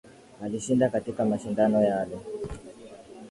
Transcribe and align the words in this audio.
Alishinda 0.41 0.89
katika 0.89 1.25
mashindano 1.25 1.81
yale 1.83 2.17